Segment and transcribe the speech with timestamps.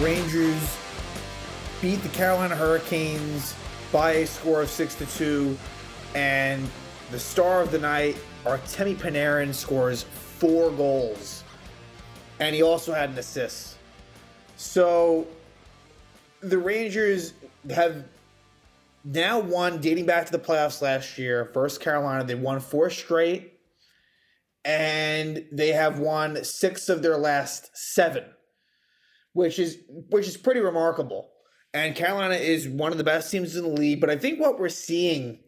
[0.00, 0.76] Rangers
[1.80, 3.54] beat the Carolina Hurricanes
[3.92, 5.56] by a score of six to two,
[6.14, 6.68] and
[7.10, 11.44] the star of the night, Artemi Panarin, scores four goals,
[12.40, 13.76] and he also had an assist.
[14.56, 15.26] So
[16.40, 17.34] the Rangers
[17.70, 18.04] have
[19.04, 22.24] now won, dating back to the playoffs last year, versus Carolina.
[22.24, 23.60] They won four straight,
[24.64, 28.24] and they have won six of their last seven,
[29.34, 31.30] which is which is pretty remarkable.
[31.74, 34.00] And Carolina is one of the best teams in the league.
[34.00, 35.40] But I think what we're seeing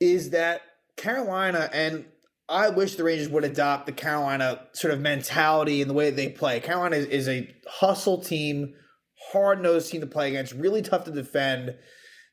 [0.00, 0.62] is that
[0.96, 2.06] Carolina, and
[2.48, 6.28] I wish the Rangers would adopt the Carolina sort of mentality and the way they
[6.28, 6.58] play.
[6.58, 8.74] Carolina is, is a hustle team,
[9.32, 11.76] hard nosed team to play against, really tough to defend.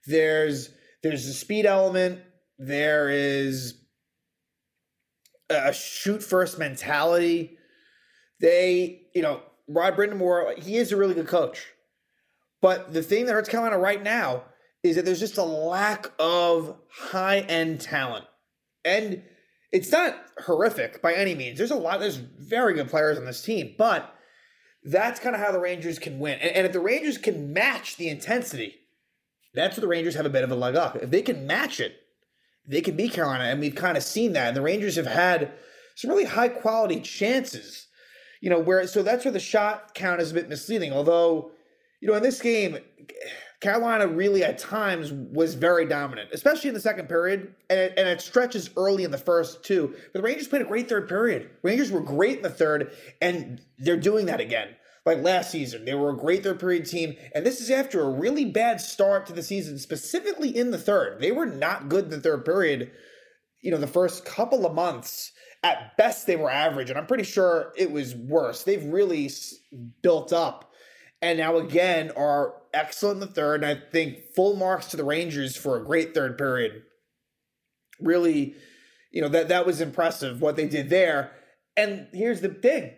[0.07, 0.69] There's
[1.03, 2.21] there's a speed element.
[2.57, 3.75] There is
[5.49, 7.57] a shoot first mentality.
[8.41, 11.67] They, you know, Rod Brind'Amour, he is a really good coach.
[12.61, 14.43] But the thing that hurts Carolina right now
[14.83, 18.25] is that there's just a lack of high end talent.
[18.83, 19.23] And
[19.71, 21.57] it's not horrific by any means.
[21.57, 24.13] There's a lot, there's very good players on this team, but
[24.83, 26.39] that's kind of how the Rangers can win.
[26.39, 28.75] And, and if the Rangers can match the intensity,
[29.53, 30.95] that's where the Rangers have a bit of a leg up.
[30.97, 31.95] If they can match it,
[32.67, 33.45] they can beat Carolina.
[33.45, 34.49] And we've kind of seen that.
[34.49, 35.51] And the Rangers have had
[35.95, 37.87] some really high quality chances.
[38.45, 40.93] You know, where so that's where the shot count is a bit misleading.
[40.93, 41.49] Although
[41.99, 42.77] you know, in this game,
[43.59, 48.07] Carolina really at times was very dominant, especially in the second period, and it, and
[48.07, 49.95] it stretches early in the first too.
[50.13, 51.49] But the Rangers played a great third period.
[51.63, 54.75] Rangers were great in the third, and they're doing that again.
[55.07, 58.11] Like last season, they were a great third period team, and this is after a
[58.11, 61.19] really bad start to the season, specifically in the third.
[61.19, 62.91] They were not good in the third period.
[63.63, 65.31] You know, the first couple of months,
[65.65, 68.63] at best, they were average, and I'm pretty sure it was worse.
[68.63, 69.31] They've really
[70.01, 70.71] built up
[71.21, 73.63] and now again are excellent in the third.
[73.63, 76.83] And I think full marks to the Rangers for a great third period.
[77.99, 78.55] Really,
[79.11, 81.31] you know, that that was impressive what they did there.
[81.75, 82.93] And here's the thing.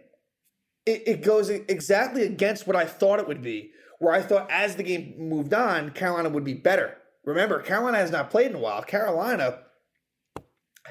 [0.85, 4.75] It, it goes exactly against what I thought it would be, where I thought as
[4.75, 6.97] the game moved on, Carolina would be better.
[7.23, 8.81] Remember, Carolina has not played in a while.
[8.81, 9.59] Carolina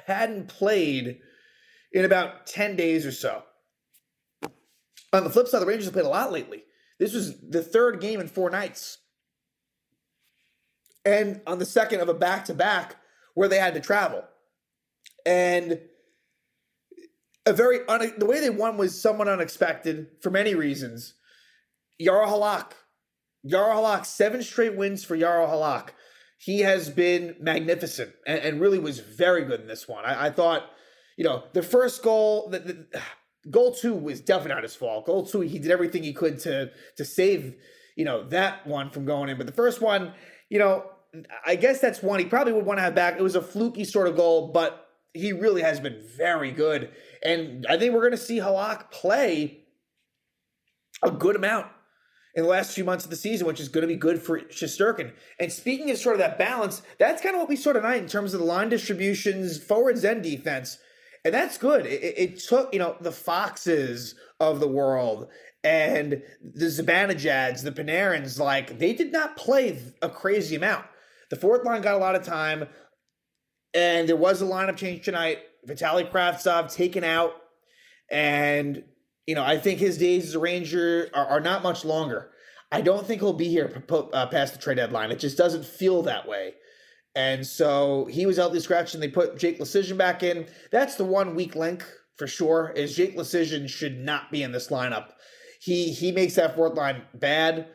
[0.07, 1.19] hadn't played
[1.97, 3.43] in about 10 days or so.
[5.15, 6.65] On the flip side, the Rangers have played a lot lately.
[6.99, 8.99] This was the third game in four nights.
[11.07, 12.97] And on the second of a back to back
[13.33, 14.25] where they had to travel.
[15.25, 15.81] And
[17.47, 21.15] a very, un- the way they won was somewhat unexpected for many reasons.
[21.99, 22.73] Jaro Halak.
[23.47, 25.91] Jaro Halak, seven straight wins for Jaro Halak.
[26.37, 30.05] He has been magnificent and, and, really was very good in this one.
[30.05, 30.71] I, I thought,
[31.17, 33.03] you know, the first goal, the, the
[33.51, 35.07] goal two was definitely not his fault.
[35.07, 37.55] Goal two, he did everything he could to to save,
[37.97, 39.37] you know, that one from going in.
[39.37, 40.13] But the first one,
[40.49, 40.91] you know,
[41.45, 43.17] I guess that's one he probably would want to have back.
[43.17, 46.91] It was a fluky sort of goal, but he really has been very good.
[47.25, 49.65] And I think we're going to see Halak play
[51.03, 51.67] a good amount
[52.35, 54.41] in the last few months of the season, which is going to be good for
[54.41, 55.13] Shesterkin.
[55.41, 58.09] And speaking of sort of that balance, that's kind of what we saw tonight in
[58.09, 60.79] terms of the line distributions, forwards and defense
[61.27, 61.87] and that's good.
[61.87, 65.29] It, it, took you know the Foxes of the world
[65.65, 66.23] and
[66.55, 70.85] the Zibanejads, the Panarins, like they did not play a crazy amount.
[71.31, 72.69] The fourth line got a lot of time,
[73.75, 75.39] and there was a lineup change tonight.
[75.67, 77.33] Vitaly Kravtsov taken out,
[78.09, 78.85] and
[79.27, 82.31] you know I think his days as a Ranger are, are not much longer.
[82.71, 85.11] I don't think he'll be here uh, past the trade deadline.
[85.11, 86.55] It just doesn't feel that way.
[87.17, 90.47] And so he was out the scratch and they put Jake Leschyshyn back in.
[90.71, 91.83] That's the one weak link
[92.17, 95.13] for sure, is Jake Leschyshyn should not be in this lineup.
[95.61, 97.69] He he makes that fourth line bad.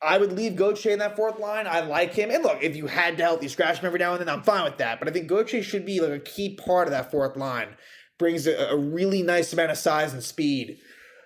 [0.00, 1.66] I would leave Gauthier in that fourth line.
[1.66, 2.30] I like him.
[2.30, 4.62] And look, if you had to healthy scratch him every now and then, I'm fine
[4.62, 5.00] with that.
[5.00, 7.70] But I think Gauthier should be like a key part of that fourth line.
[8.16, 10.78] Brings a, a really nice amount of size and speed.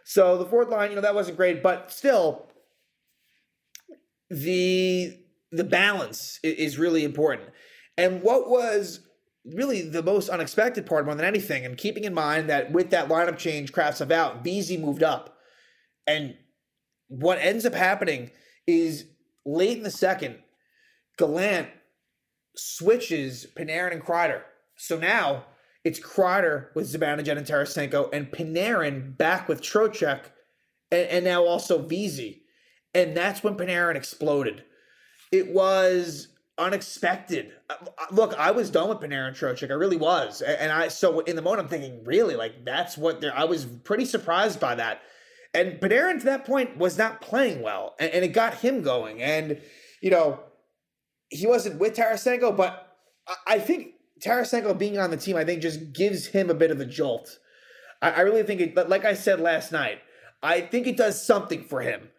[0.04, 2.50] So the fourth line, you know, that wasn't great, but still,
[4.30, 5.18] the
[5.52, 7.50] the balance is really important.
[7.96, 9.00] And what was
[9.44, 13.08] really the most unexpected part more than anything, and keeping in mind that with that
[13.08, 15.36] lineup change, Kravtsov out, Vesey moved up.
[16.06, 16.36] And
[17.08, 18.30] what ends up happening
[18.66, 19.04] is
[19.44, 20.38] late in the second,
[21.18, 21.68] Gallant
[22.56, 24.42] switches Panarin and Kreider.
[24.76, 25.44] So now
[25.84, 30.26] it's Kreider with Zibanejad and Tarasenko, and Panarin back with Trocheck,
[30.90, 32.44] and, and now also Vesey.
[32.94, 34.64] And that's when Panarin exploded
[35.32, 37.52] it was unexpected.
[37.68, 37.74] Uh,
[38.10, 39.70] look, I was done with Panarin Trocheck.
[39.70, 40.42] I really was.
[40.42, 43.64] And I so in the moment I'm thinking, really, like that's what they're I was
[43.64, 45.02] pretty surprised by that.
[45.54, 49.22] And Panarin to that point was not playing well, and, and it got him going.
[49.22, 49.60] And
[50.00, 50.40] you know,
[51.30, 52.96] he wasn't with Tarasenko, but
[53.26, 56.70] I, I think Tarasenko being on the team, I think, just gives him a bit
[56.70, 57.38] of a jolt.
[58.00, 58.88] I, I really think it.
[58.88, 60.00] Like I said last night,
[60.42, 62.10] I think it does something for him.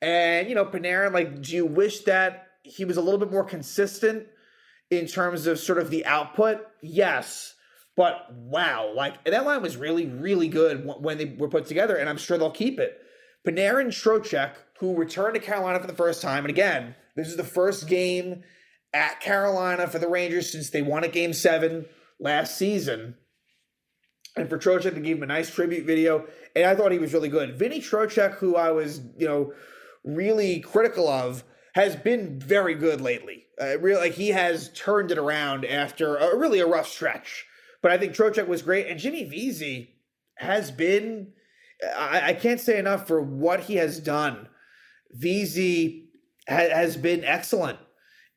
[0.00, 3.44] And you know, Panarin, like, do you wish that he was a little bit more
[3.44, 4.26] consistent
[4.90, 6.66] in terms of sort of the output?
[6.82, 7.54] Yes.
[7.96, 12.08] But wow, like that line was really, really good when they were put together, and
[12.08, 12.96] I'm sure they'll keep it.
[13.46, 17.42] Panarin Trocheck, who returned to Carolina for the first time, and again, this is the
[17.42, 18.42] first game
[18.94, 21.86] at Carolina for the Rangers since they won at Game Seven
[22.20, 23.16] last season.
[24.36, 27.12] And for Trocheck to give him a nice tribute video, and I thought he was
[27.12, 27.58] really good.
[27.58, 29.52] Vinny Trocheck, who I was, you know,
[30.04, 31.42] really critical of,
[31.74, 33.44] has been very good lately.
[33.60, 37.46] Uh, really, like he has turned it around after a, really a rough stretch.
[37.82, 39.96] But I think Trocheck was great, and Jimmy Vesey
[40.36, 41.32] has been.
[41.96, 44.48] I, I can't say enough for what he has done.
[45.12, 46.08] Vesey
[46.48, 47.78] ha, has been excellent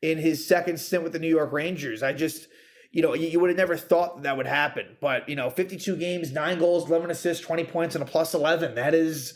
[0.00, 2.02] in his second stint with the New York Rangers.
[2.02, 2.46] I just,
[2.92, 4.96] you know, you, you would have never thought that, that would happen.
[5.00, 8.76] But you know, 52 games, nine goals, 11 assists, 20 points, and a plus 11.
[8.76, 9.34] That is,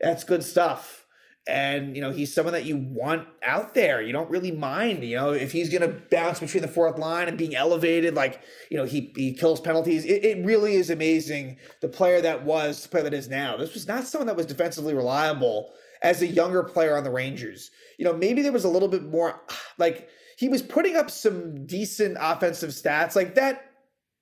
[0.00, 1.05] that's good stuff
[1.46, 4.02] and you know he's someone that you want out there.
[4.02, 7.28] You don't really mind you know if he's going to bounce between the fourth line
[7.28, 8.40] and being elevated like
[8.70, 10.04] you know he, he kills penalties.
[10.04, 13.56] It, it really is amazing the player that was the player that is now.
[13.56, 15.72] This was not someone that was defensively reliable
[16.02, 17.70] as a younger player on the rangers.
[17.98, 19.40] You know maybe there was a little bit more
[19.78, 20.08] like
[20.38, 23.14] he was putting up some decent offensive stats.
[23.14, 23.70] Like that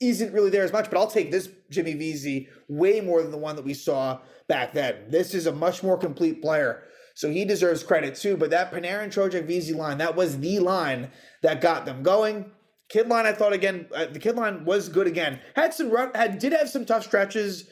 [0.01, 3.39] isn't really there as much but i'll take this jimmy Vesey way more than the
[3.39, 4.19] one that we saw
[4.49, 5.09] back then.
[5.09, 6.83] This is a much more complete player
[7.15, 8.37] so he deserves credit too.
[8.37, 11.11] But that Panarin Trocheck Vesey line, that was the line
[11.43, 12.51] that got them going.
[12.89, 15.41] Kid line, I thought again, uh, the kid line was good again.
[15.57, 17.65] Had some run, had did have some tough stretches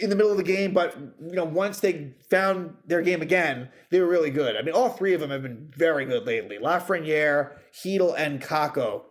[0.00, 3.68] in the middle of the game, but you know, once they found their game again,
[3.90, 4.56] they were really good.
[4.56, 6.58] I mean, all three of them have been very good lately.
[6.58, 9.02] Lafreniere, Chytil, and Kakko.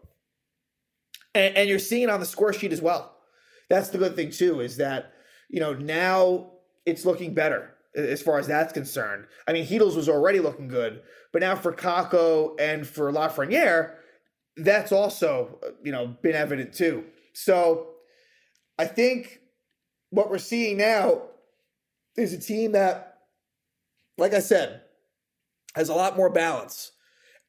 [1.35, 3.15] And, and you're seeing it on the score sheet as well.
[3.69, 5.13] That's the good thing too, is that
[5.49, 6.51] you know now
[6.85, 9.25] it's looking better as far as that's concerned.
[9.47, 11.01] I mean, Chytil's was already looking good,
[11.31, 13.95] but now for Kakko and for Lafreniere,
[14.57, 17.05] that's also you know been evident too.
[17.33, 17.87] So
[18.77, 19.39] I think
[20.09, 21.23] what we're seeing now
[22.15, 23.17] is a team that,
[24.17, 24.81] like I said,
[25.75, 26.91] has a lot more balance,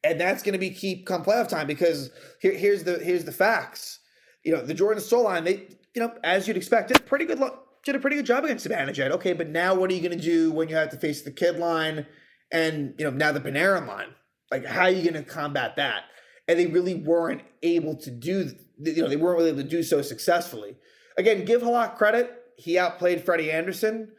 [0.03, 3.31] and that's going to be key come playoff time because here, here's the here's the
[3.31, 3.99] facts.
[4.43, 7.39] You know, the Jordan Staal line, they you know as you'd expect, it's pretty good.
[7.39, 9.11] Lo- did a pretty good job against Zibanejad.
[9.11, 11.31] Okay, but now what are you going to do when you have to face the
[11.31, 12.05] kid line
[12.51, 14.09] and you know now the Panarin line?
[14.51, 16.03] Like, how are you going to combat that?
[16.47, 18.51] And they really weren't able to do.
[18.79, 20.75] You know, they weren't really able to do so successfully.
[21.17, 22.31] Again, give Halak credit.
[22.57, 24.11] He outplayed Freddie Andersen.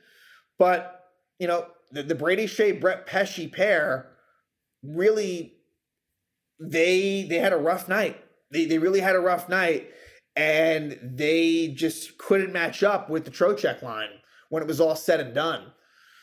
[0.58, 0.92] but
[1.38, 4.10] you know the, the Brady Skjei Brett Pesce pair
[4.82, 5.54] really
[6.60, 8.22] they they had a rough night.
[8.50, 9.90] They they really had a rough night
[10.36, 14.10] and they just couldn't match up with the Trocheck line
[14.50, 15.72] when it was all said and done.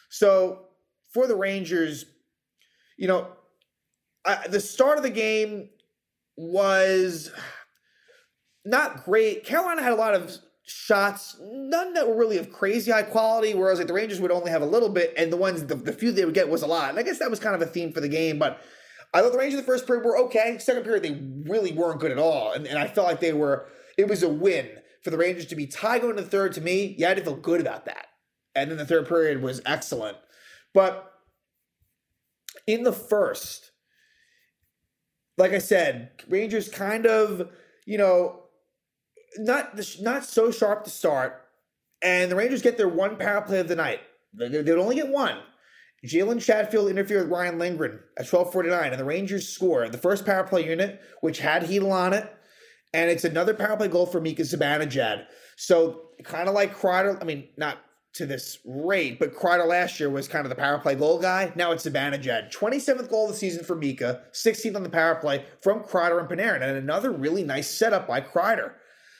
[0.09, 0.67] So
[1.11, 2.05] for the Rangers,
[2.97, 3.27] you know,
[4.25, 5.69] I, the start of the game
[6.37, 7.31] was
[8.63, 9.43] not great.
[9.43, 13.79] Carolina had a lot of shots, none that were really of crazy high quality, whereas
[13.79, 16.11] like the Rangers would only have a little bit, and the ones the, the few
[16.11, 16.91] they would get was a lot.
[16.91, 18.61] And I guess that was kind of a theme for the game, but
[19.13, 20.57] I thought the Rangers in the first period were okay.
[20.59, 23.67] Second period they really weren't good at all, and, and I felt like they were
[23.97, 24.69] it was a win
[25.03, 26.53] for the Rangers to be tied going to the third.
[26.53, 28.07] To me, you had to feel good about that.
[28.55, 30.17] And then the third period was excellent.
[30.73, 31.11] But
[32.67, 33.71] in the first,
[35.37, 37.49] like I said, Rangers kind of,
[37.85, 38.43] you know,
[39.37, 41.41] not not so sharp to start,
[42.03, 44.01] and the Rangers get their one power play of the night.
[44.33, 45.39] They would only get one.
[46.05, 50.43] Jalen Chatfield interfered with Ryan Lindgren at 12:49, and the Rangers score the first power
[50.43, 52.31] play unit, which had Chytil on it
[52.93, 55.25] and it's another power play goal for Mika Zibanejad.
[55.55, 57.77] So kind of like Kreider, I mean, not
[58.13, 61.51] to this rate, but Kreider last year was kind of the power play goal guy.
[61.55, 62.53] Now it's Zibanejad.
[62.53, 66.29] 27th goal of the season for Mika, 16th on the power play from Kreider and
[66.29, 68.73] Panarin, and another really nice setup by Kreider.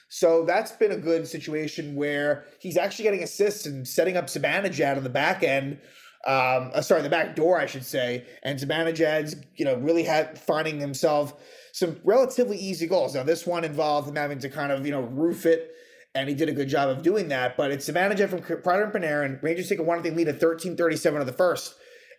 [0.08, 4.96] So that's been a good situation where he's actually getting assists and setting up Zibanejad
[4.96, 5.80] on the back end.
[6.26, 8.24] Um, uh, sorry, the back door, I should say.
[8.42, 11.34] And Zibanejad's, you know, really had finding himself
[11.72, 13.14] some relatively easy goals.
[13.14, 15.72] Now, this one involved him having to kind of, you know, roof it,
[16.14, 17.56] and he did a good job of doing that.
[17.56, 19.42] But it's Zibanejad from Kreider and Panarin.
[19.42, 21.74] Rangers take a one thing lead at 13:37 of the first.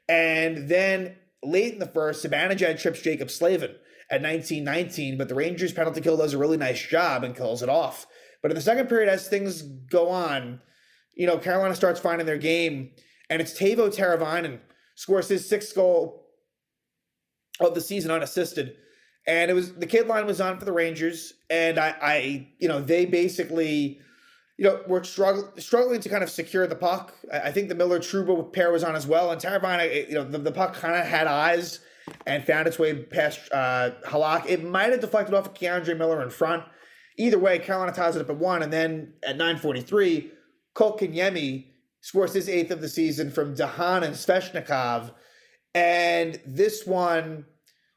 [0.08, 3.76] And then late in the first, Zibanejad trips Jaccob Slavin
[4.12, 7.70] at 19-19, but the Rangers penalty kill does a really nice job and kills it
[7.70, 8.06] off.
[8.42, 10.62] But in the second period, as things go on,
[11.16, 12.92] you know, Carolina starts finding their game
[13.30, 14.60] and it's Teuvo Teravainen
[14.96, 16.26] scores his sixth goal
[17.60, 18.76] of the season unassisted.
[19.28, 22.68] And it was the kid line was on for the Rangers, and I, I you
[22.68, 24.00] know, they basically,
[24.58, 27.14] you know, were struggling struggling to kind of secure the puck.
[27.34, 30.24] I, I think the Miller Trouba pair was on as well, and Teravainen, you know,
[30.24, 31.80] the, the puck kind of had eyes
[32.28, 34.46] and found its way past uh, Halak.
[34.46, 36.64] It might have deflected off of K'Andre Miller in front.
[37.18, 40.30] Either way, Carolina ties it up at one, and then at 9:43,
[40.76, 41.66] Kotkaniemi
[42.06, 45.10] scores his eighth of the season from de Haan and Svechnikov,
[45.74, 47.48] and this one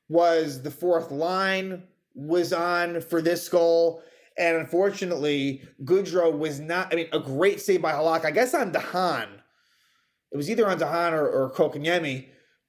[0.08, 1.82] was the fourth line
[2.14, 4.02] was on for this goal.
[4.38, 8.24] And unfortunately, Goodrow was not, I mean, a great save by Halak.
[8.24, 9.28] I guess on de Haan.
[10.32, 11.52] It was either on de Haan or, or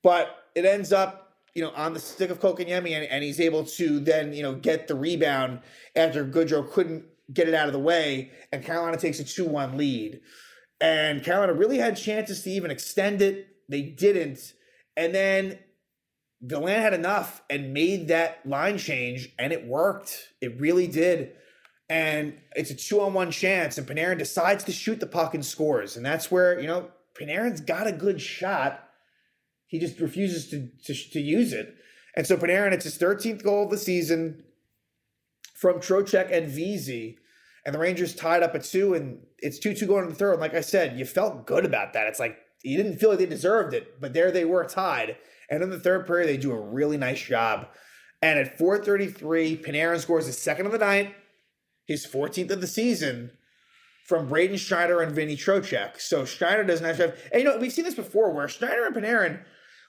[0.03, 3.63] but it ends up, you know, on the stick of Kotkaniemi, and, and he's able
[3.63, 5.61] to then, you know, get the rebound
[5.95, 9.77] after Goodrow couldn't get it out of the way, and Carolina takes a 2 1
[9.77, 10.19] lead.
[10.81, 13.47] And Carolina really had chances to even extend it.
[13.67, 14.53] They didn't.
[14.95, 15.59] And then
[16.47, 20.29] Gallant had enough and made that line change, and it worked.
[20.41, 21.33] It really did.
[21.89, 25.45] And it's a two on one chance, and Panarin decides to shoot the puck and
[25.45, 25.97] scores.
[25.97, 28.87] And that's where, you know, Panarin's got a good shot.
[29.67, 31.75] He just refuses to, to, to use it.
[32.15, 34.43] And so Panarin, it's his 13th goal of the season
[35.55, 37.17] from Trocheck and Vesey.
[37.65, 40.33] And the Rangers tied up at two, and it's 2 2 going to the third.
[40.33, 42.07] And like I said, you felt good about that.
[42.07, 45.17] It's like you didn't feel like they deserved it, but there they were tied.
[45.49, 47.67] And in the third period, they do a really nice job.
[48.21, 51.15] And at 4:33, Panarin scores his second of the night,
[51.85, 53.31] his 14th of the season,
[54.05, 55.99] from Braden Schneider and Vinny Trocheck.
[55.99, 57.19] So Schneider doesn't have to have.
[57.31, 59.41] And you know, we've seen this before, where Schneider and Panarin,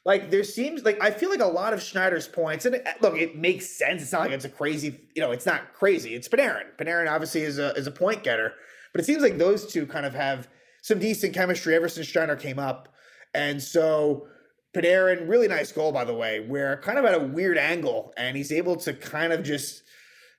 [0.04, 3.16] like there seems like I feel like a lot of Schneider's points, and it, look,
[3.16, 4.02] it makes sense.
[4.02, 6.14] It's not like it's a crazy, you know, it's not crazy.
[6.14, 6.66] It's Panarin.
[6.78, 8.54] Panarin obviously is a is a point getter,
[8.92, 10.48] but it seems like those two kind of have
[10.82, 12.88] some decent chemistry ever since Schneider came up,
[13.34, 14.26] and so
[14.74, 18.36] Panarin, really nice goal, by the way, where kind of at a weird angle, and
[18.36, 19.82] he's able to kind of just,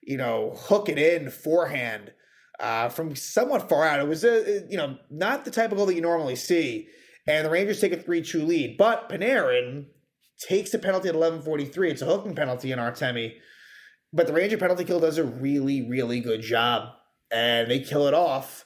[0.01, 2.13] you know, hook it in forehand
[2.59, 3.99] uh, from somewhat far out.
[3.99, 6.87] It was a, you know, not the type of goal that you normally see.
[7.27, 8.77] And the Rangers take a 3 2 lead.
[8.77, 9.85] But Panarin
[10.39, 11.91] takes a penalty at 11:43.
[11.91, 13.35] It's a hooking penalty in Artemi.
[14.13, 16.89] But the Ranger penalty kill does a really, really good job.
[17.31, 18.65] And they kill it off.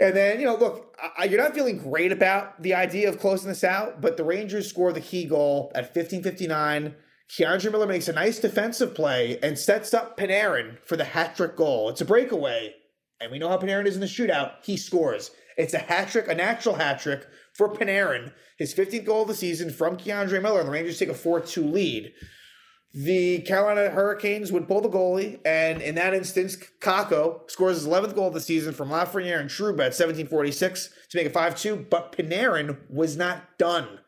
[0.00, 3.48] And then, you know, look, I, you're not feeling great about the idea of closing
[3.48, 6.94] this out, but the Rangers score the key goal at 15:59.
[7.28, 11.56] K'Andre Miller makes a nice defensive play and sets up Panarin for the hat trick
[11.56, 11.88] goal.
[11.88, 12.74] It's a breakaway,
[13.20, 14.54] and we know how Panarin is in the shootout.
[14.62, 15.30] He scores.
[15.56, 19.34] It's a hat trick, a natural hat trick for Panarin, his 15th goal of the
[19.34, 22.12] season from K'Andre Miller, and the Rangers take a 4 2 lead
[22.94, 28.14] the Carolina Hurricanes would pull the goalie, and in that instance, Kakko scores his 11th
[28.14, 31.86] goal of the season from Lafreniere and Trouba at 1746 to make it 5 2,
[31.90, 34.00] but Panarin was not done.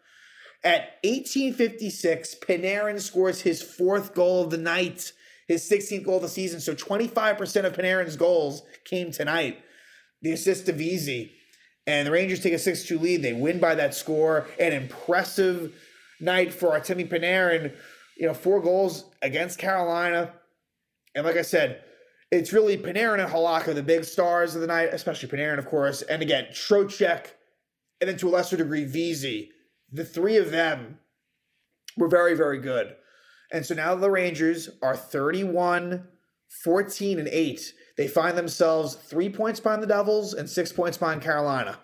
[0.63, 5.13] At 1856, Panarin scores his fourth goal of the night,
[5.49, 6.61] his 16th goal of the season.
[6.61, 9.64] So 25% of Panarin's goals came tonight.
[10.25, 11.33] The assist to Vesey.
[11.87, 13.23] And the Rangers take a 6 2 lead.
[13.23, 14.49] They win by that score.
[14.59, 15.73] An impressive
[16.21, 17.73] night for Artemi Panarin
[18.17, 20.33] you know, four goals against Carolina.
[21.15, 21.83] And like I said,
[22.31, 26.03] it's really Panarin and Halak the big stars of the night, especially Panarin, of course.
[26.03, 27.27] And again, Trocheck,
[28.01, 29.51] and then to a lesser degree, Vesey.
[29.93, 30.99] The three of them
[31.97, 32.97] were very, very good.
[33.53, 36.09] And so now the Rangers are 31,
[36.65, 37.75] 14, and 8.
[37.97, 41.79] They find themselves three points behind the Devils and six points behind Carolina.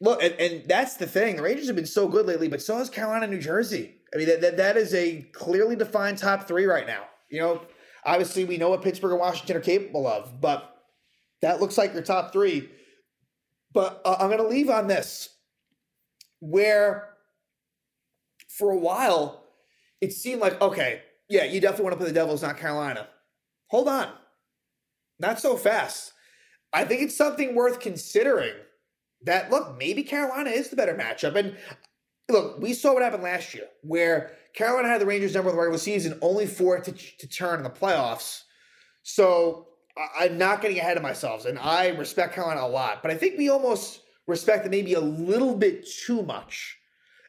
[0.00, 1.36] Look, and, and that's the thing.
[1.36, 3.94] The Rangers have been so good lately, but so has Carolina, New Jersey.
[4.12, 7.04] I mean, that, that, that is a clearly defined top three right now.
[7.30, 7.62] You know,
[8.04, 10.74] obviously we know what Pittsburgh and Washington are capable of, but
[11.42, 12.68] that looks like your top three.
[13.72, 15.28] But uh, I'm going to leave on this,
[16.40, 17.10] where
[18.58, 19.44] for a while
[20.00, 23.08] it seemed like, okay, yeah, you definitely want to play the Devils, not Carolina.
[23.68, 24.10] Hold on.
[25.18, 26.12] Not so fast.
[26.72, 28.52] I think it's something worth considering
[29.22, 31.36] that, look, maybe Carolina is the better matchup.
[31.36, 31.56] And
[32.28, 35.60] look, we saw what happened last year, where Carolina had the Rangers number in the
[35.60, 36.46] regular season, only
[36.76, 38.42] it to, to turn in the playoffs.
[39.02, 39.68] So
[40.18, 43.38] I'm not getting ahead of myself, and I respect Carolina a lot, but I think
[43.38, 46.76] we almost respect them maybe a little bit too much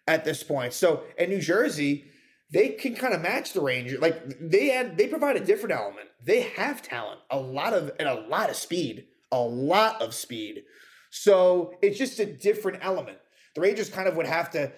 [0.07, 0.73] at this point.
[0.73, 2.05] So in New Jersey,
[2.51, 3.99] they can kind of match the Rangers.
[3.99, 6.07] Like they had, they provide a different element.
[6.25, 10.63] They have talent, a lot of and a lot of speed, a lot of speed.
[11.09, 13.17] So it's just a different element.
[13.55, 14.71] The Rangers kind of would have to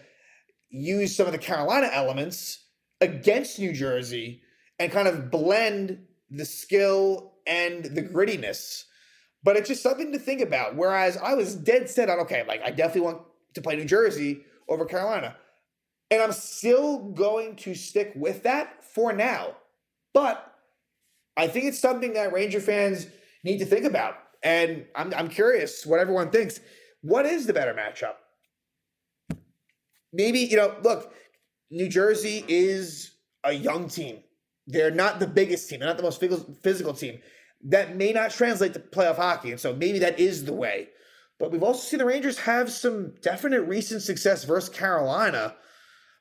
[0.70, 2.66] use some of the Carolina elements
[3.02, 4.42] against New Jersey
[4.78, 8.84] and kind of blend the skill and the grittiness.
[9.44, 10.76] But it's just something to think about.
[10.76, 13.22] Whereas I was dead set on, okay, like I definitely want
[13.56, 15.36] to play New Jersey over Carolina.
[16.12, 19.56] And I'm still going to stick with that for now.
[20.14, 20.54] But
[21.38, 23.08] I think it's something that Ranger fans
[23.44, 24.16] need to think about.
[24.44, 26.60] And I'm, I'm curious what everyone thinks.
[27.02, 28.16] What is the better matchup?
[30.12, 31.14] Maybe, you know, look,
[31.70, 33.12] New Jersey is
[33.44, 34.24] a young team.
[34.68, 36.24] They're not the biggest team, they're not the most
[36.62, 37.20] physical team.
[37.64, 39.52] That may not translate to playoff hockey.
[39.52, 40.90] And so maybe that is the way.
[41.40, 45.56] But we've also seen the Rangers have some definite recent success versus Carolina.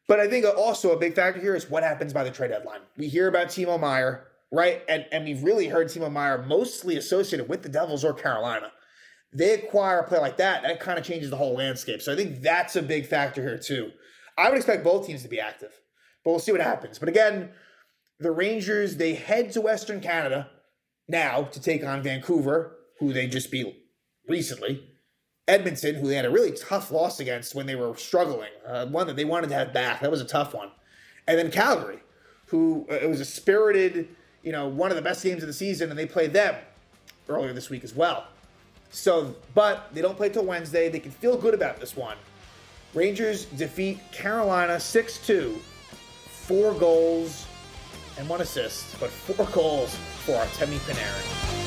[0.08, 2.80] But I think also a big factor here is what happens by the trade deadline.
[2.96, 4.82] We hear about Timo Meier, right?
[4.88, 8.72] And, and we've really heard Timo Meier mostly associated with the Devils or Carolina.
[9.34, 12.00] They acquire a player like that, that kind of changes the whole landscape.
[12.00, 13.90] So I think that's a big factor here, too.
[14.38, 15.78] I would expect both teams to be active,
[16.24, 16.98] but we'll see what happens.
[16.98, 17.50] But again,
[18.18, 20.48] the Rangers, they head to Western Canada
[21.06, 23.66] now to take on Vancouver, who they just beat
[24.26, 24.88] recently.
[25.48, 29.06] Edmonton, who they had a really tough loss against when they were struggling, uh, one
[29.06, 30.00] that they wanted to have back.
[30.00, 30.70] That was a tough one.
[31.26, 32.00] And then Calgary,
[32.46, 34.08] who uh, it was a spirited,
[34.42, 36.54] you know, one of the best games of the season, and they played them
[37.28, 38.26] earlier this week as well.
[38.90, 40.88] So, but they don't play till Wednesday.
[40.88, 42.16] They can feel good about this one.
[42.94, 45.58] Rangers defeat Carolina 6 2,
[46.48, 47.46] four goals
[48.18, 51.57] and one assist, but four goals for Artemi Panarin.